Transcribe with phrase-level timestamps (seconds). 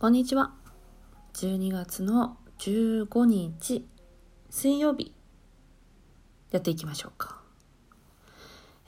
[0.00, 0.50] こんにちは。
[1.34, 3.86] 12月の15日
[4.48, 5.12] 水曜日
[6.50, 7.42] やっていきましょうか。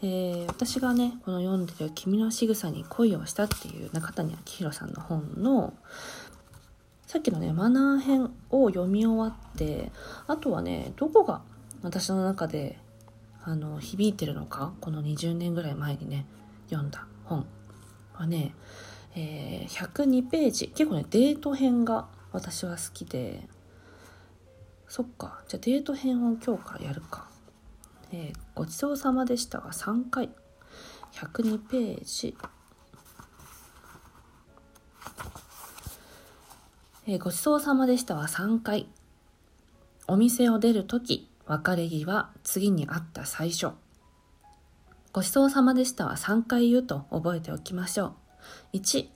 [0.01, 5.75] えー、私がね、この読んでる君の仕草に恋をしたっていう中谷明宏さんの本の
[7.07, 9.93] さっきのね、マナー編を読み終わって、
[10.27, 11.43] あとはね、どこが
[11.83, 12.79] 私の中で
[13.45, 16.25] あの響いてるのか、この20年ぐらい前にね、
[16.71, 17.45] 読んだ本
[18.15, 18.55] はね、
[19.15, 20.69] えー、102ページ。
[20.69, 23.49] 結構ねデート編が私は好きで。
[24.89, 25.41] そっか。
[25.49, 27.29] じゃあデート編を今日からやるか、
[28.13, 30.31] えー、ごちそうさまでしたが3回
[31.13, 32.37] 102ページ。
[37.07, 38.87] えー、ごちそうさまでしたは3回
[40.07, 43.71] お店を出るとき別れ際次に会った最初。
[45.13, 48.22] ごちそうさまでしたは3回言うと覚えておきましょう。
[48.73, 49.09] 1、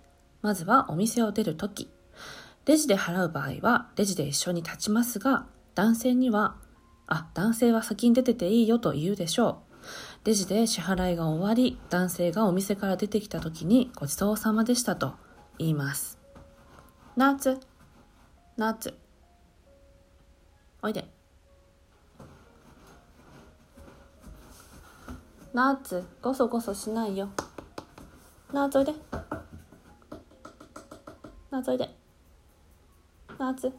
[0.42, 1.90] まずはお店を出るとき。
[2.64, 6.56] レジで払う場合は、レジで一緒に立ちますが、男性には、
[7.06, 10.26] あ、男性は先に出てていいよと言うでしょう。
[10.26, 15.14] レジで支払いが終わり、男性がお店から出てきた時にごちそうさまでしたと
[15.58, 16.18] 言います。
[17.16, 17.60] 夏、
[18.56, 18.94] 夏。
[20.82, 21.08] おいで。
[25.54, 27.30] 夏、ごそごそしないよ。
[28.52, 28.94] 夏おいで。
[31.50, 31.90] 夏おいで。
[33.38, 33.72] 夏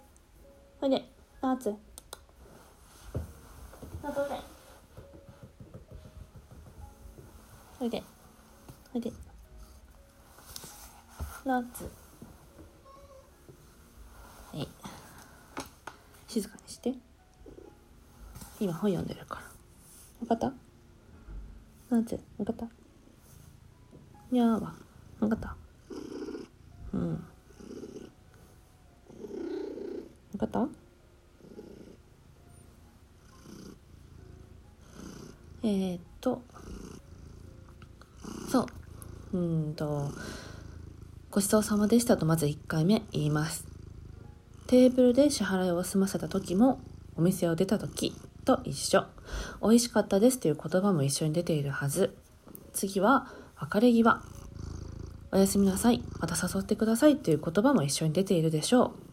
[0.81, 1.03] おいで。
[1.41, 1.73] 夏
[4.03, 4.37] 夏おいで。
[7.79, 8.03] おいで。
[8.93, 9.11] おいで。
[11.45, 11.89] 夏は
[14.53, 14.67] い。
[16.27, 16.93] 静かにして。
[18.59, 19.41] 今本読んでるから。
[20.19, 20.51] 分かった？
[21.89, 22.65] 夏分かった？
[24.31, 24.73] にゃーは
[25.19, 25.55] 分かった。
[26.93, 27.23] うん。
[30.33, 30.67] 分かった？
[35.63, 36.41] えー、っと。
[38.49, 38.67] そ
[39.33, 39.37] う。
[39.37, 40.11] うんと。
[41.31, 43.65] ごちそうさまでしたとまず1回目言います。
[44.67, 46.79] テーブルで支払いを済ませた時も
[47.15, 48.13] お店を出た時
[48.45, 49.05] と一緒。
[49.61, 52.15] 美味しかったですという言葉も一緒に出ているはず。
[52.73, 53.27] 次は
[53.59, 54.21] 別れ際
[55.31, 59.07] おやすみなさいまた誘ってくださいという言葉も一緒に出ているでしょう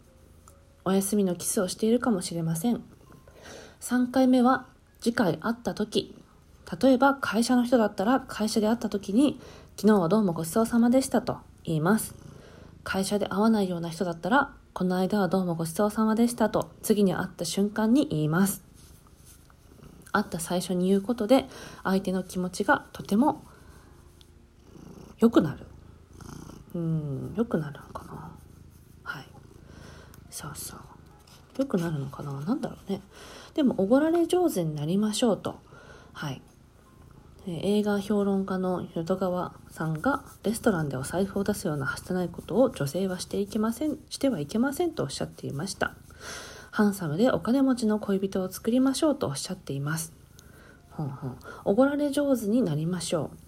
[0.87, 2.83] お休みのキスをしているかもしれません。
[3.81, 4.67] 3回目は
[5.01, 6.15] 次回会った時、
[6.79, 9.39] 例えば会社の人だったら会社で会った時に
[9.77, 12.13] 昨日はどうもごちそうさまでしたと言います。
[12.83, 18.63] 会社で会わないような人だったらこの間はどうもごちそうさまでしたと次に会った瞬間に言います。
[20.11, 21.45] 会った最初に言うことで
[21.83, 23.43] 相手の気持ちがとても
[25.19, 25.65] 良くなる。
[26.73, 28.31] うん、良くなるのかな。
[29.03, 29.25] はい。
[30.29, 30.79] そうそう。
[31.57, 32.33] 良くなるのかな。
[32.41, 33.01] 何だろうね。
[33.53, 35.55] でもおごられ上手になりましょうと。
[36.13, 36.41] はい。
[37.47, 45.93] 映画評論家の淀川さんがレストランでお財布を出すようなはずないことを女性はしていけませんしてはいけませんとおっしゃっていました。
[46.71, 50.11] ハンサムでお金持ちの恋人を作りましょうとおっしゃっています。
[50.89, 51.37] ほんほん。
[51.65, 53.44] おごられ上手になりましょう。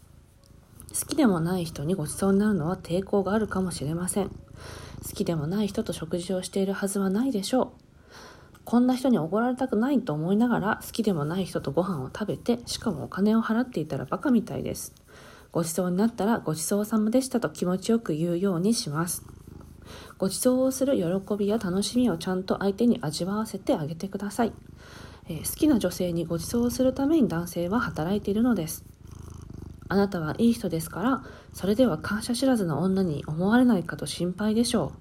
[1.00, 4.30] 好きでもない人にごちそうになるのは抵抗があるかもしれません
[5.08, 7.88] 好きでもない人と食事をしているはずはないでしょう。
[8.66, 14.94] こんな人におごられたくないと思いながら好きでもない人とご飯を食べてしかもお金を払っていたらバカみたいです。
[15.52, 19.24] ごちそうになったらごちそうさまでしたと気持ちよく言うようにします。
[20.18, 24.54] ごちそうをする喜びや楽しみをちゃんと相手に味わわせてあげてください。
[25.30, 28.84] えー、好きな女性にごちそうをするために男性は働いているのです。
[29.90, 34.94] あなたはいい人ですから、それでは感謝知らずの女に思われないかと心配でしょ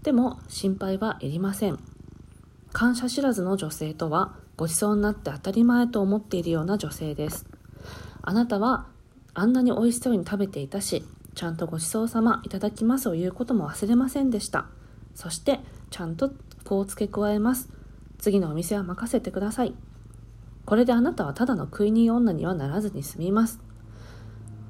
[0.00, 0.04] う。
[0.04, 1.78] でも、心配はいりません。
[2.72, 7.46] 感謝知らずの女性とは、ごちそうになって当たり前と思っているような女性です。
[8.22, 8.86] あなたは、
[9.34, 11.04] あんなに美味しそうに食べていたし、
[11.34, 14.66] ちゃんとごちそうさまいただきますを言うことも忘れませんでした。
[15.14, 16.32] そして、ちゃんと
[16.64, 17.70] こう付け加えます。
[18.18, 19.74] 次のお店は任せてください。
[20.64, 23.60] これであなたはただの食い逃げ女にはならずに済みます。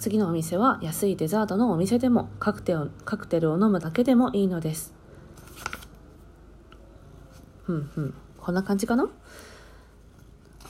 [0.02, 4.92] 次のお店は安いデザートのお店でもカクテルカクテルを飲むだけでもいいのです。
[7.62, 8.14] ふんふん。
[8.36, 9.08] こんな感じかな？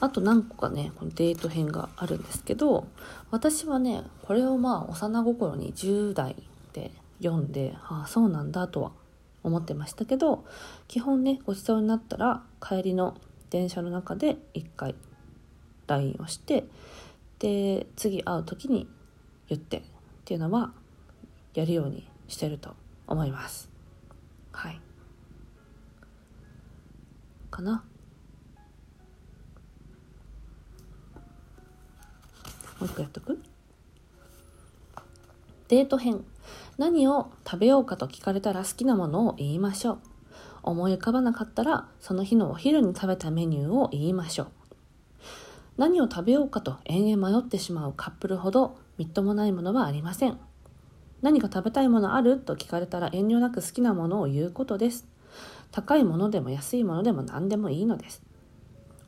[0.01, 2.87] あと何個かね、このデート編があるんですけど、
[3.31, 6.37] 私はね、これをまあ幼心に10代
[6.75, 6.91] で
[7.23, 8.93] 読んで、ああ、そうなんだとは
[9.43, 10.45] 思ってましたけど、
[10.89, 13.17] 基本ね、ごちそうになったら帰りの
[13.49, 14.95] 電車の中で1回
[15.87, 16.67] LINE をして、
[17.39, 18.87] で、次会う時に
[19.55, 19.83] 言ってっ
[20.25, 20.73] ていうのは
[21.55, 22.75] やるようにしてると
[23.07, 23.69] 思います。
[24.53, 24.81] はい。
[27.51, 27.85] かな。
[32.81, 33.43] もう一個やっとく？
[35.69, 36.25] デート編。
[36.79, 39.99] 何を食べようかと聞かれたら好きなものを言いましょう。
[40.63, 44.49] 思い浮かばなかったらその日のお昼に食べたメニューを言いましょう。
[45.77, 50.39] 何を食べようかと延々迷ってしまうカップルほどみっともないものはありません。
[51.23, 55.09] 何か食べたいものあると聞かれたら遠慮なく好きなものを言うことです。
[55.73, 58.23] 高いものでも安いものでも何でもいいのです。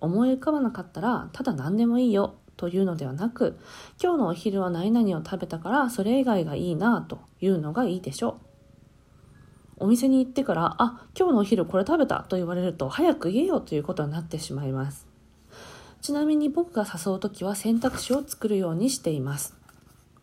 [0.00, 3.56] 思い浮かばなかったらただ何でもいいよというのではなく
[4.02, 8.40] 今日のお昼は何々を食べたからそれ以外がいいなというのがいいでしょ
[9.78, 9.84] う。
[9.84, 15.06] お店に行ってから「あ今日のお昼これ食べた」と言われると早く言えよということになってしまいます。
[16.00, 19.63] ちなみに僕が誘う時は選択肢を作るようにしています。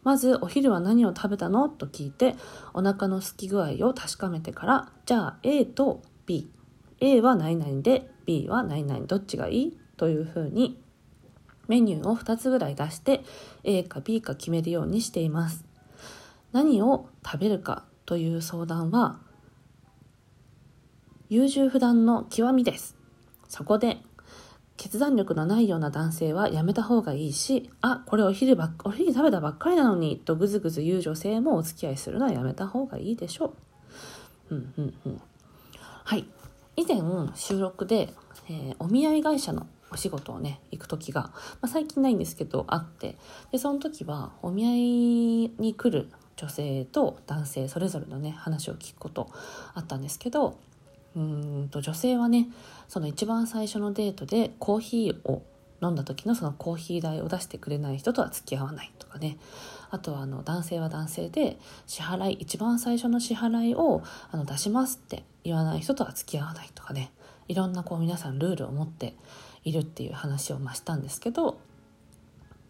[0.04, 1.70] まずお昼は何を食べたの？
[1.70, 2.36] と聞いて
[2.74, 6.52] お腹の空き具合を確かめてからじゃあ A と B
[7.00, 9.06] A は何々で B は何々。
[9.06, 9.78] どっちがいい？
[9.98, 10.82] というふうに
[11.68, 13.24] メニューを2つぐらい出して
[13.64, 15.66] A か B か決めるようにしています。
[16.52, 19.20] 何を食べるかという相談は
[21.30, 22.98] 優柔不断の極みです。
[23.48, 23.98] そこで
[24.82, 33.54] 決断力のないような男性はやめた方がいいし、あ、これお昼ばっ、お昼食べたばっかりなのに、とぐずぐず言う女性もお付き合いするのはやめた方がいいでしょ
[34.50, 34.56] う。
[34.56, 35.22] うんうんうん。
[36.04, 36.26] はい。
[36.78, 36.98] 以前、
[37.36, 38.12] 収録で、
[38.50, 41.32] えー、お見合い会社のお仕事をね、行く時が、ま
[41.62, 43.18] あ、最近ないんですけど、あって、
[43.52, 44.78] で、その時は、お見合い
[45.62, 49.30] に来る女性と男性、それぞれのね、話を聞くこと
[49.76, 50.58] あったんですけど、
[51.16, 52.48] うんと女性はね
[52.88, 55.44] その一番最初のデートでコーヒーを
[55.82, 59.38] 飲んだ時のそのコーヒー代を出してくれない人とは付き合わないとかね。
[59.90, 67.12] あとはあの男性は男性で支払い一番最初の支払いをあの出しますって言わない人とは付き合わないとかね。
[67.48, 69.16] いろんなこう皆さんルールを持って
[69.66, 71.60] いるっていう話をましたんですけど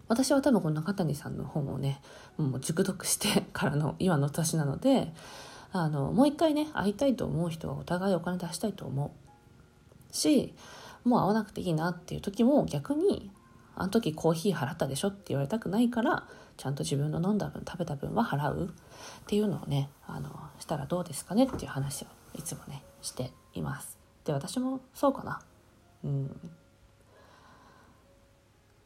[0.07, 2.01] 私は多分この中谷さんの本をね
[2.37, 5.13] もう熟読してからの今の年なので
[5.73, 9.15] あのもう一回ね会いたいと思う人はお互いお金出したいと思
[10.11, 10.53] うし
[11.03, 13.31] もう会わなくていいなっていう時も逆に
[13.75, 16.27] あの時コーヒー払ったでしょって言われたくないから
[16.57, 18.69] ちゃんと自分の飲んだ分食べた分は払う
[19.21, 20.29] っていうのをねあの
[20.59, 22.07] したらどうですかねっていう話を
[22.37, 23.97] いつもねしています。
[24.25, 25.41] で私もそうかな。
[26.03, 26.51] うん。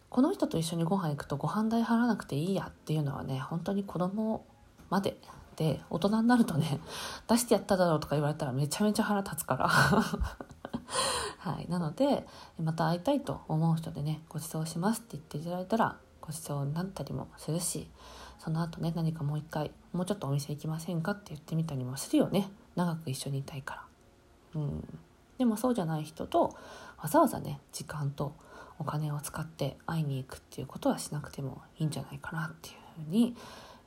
[0.09, 4.45] この人と一緒にご飯行くとご飯代払わなくていいやっていうのはね本当に子供
[4.89, 5.17] まで
[5.55, 6.79] で大人になるとね
[7.27, 9.67] 出してやっただろうとか言われたらめちゃめちゃ腹立つから。
[11.39, 12.25] はい、なので
[12.59, 17.87] また会いたいと思う人でねご馳走しますって言っていただいたらご馳走になったりもするし
[18.39, 22.51] その後ね何かもう一回もうちょっとお店行きませんかって言ってみたりもするよね。
[22.75, 23.75] 長く一緒にいたいか
[24.55, 24.61] ら。
[24.61, 24.99] うん。
[25.37, 26.55] でもそうじゃない人と
[26.97, 28.33] わざわざね時間と
[28.79, 32.75] お金を使って会いに行くっていうことはしなくてもいいんじゃないかなっていう
[33.05, 33.35] ふうに、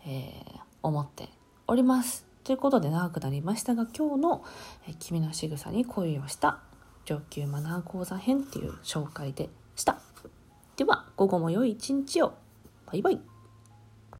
[0.06, 1.28] えー、思って
[1.70, 2.24] おります。
[2.44, 4.44] ということで長くなりましたが今日の
[4.98, 6.60] 「君の仕草に恋をした
[7.04, 10.00] 上級マナー講座編」っていう紹介でした。
[10.76, 12.32] では午後も良い一日を。
[12.86, 13.20] バイバイ。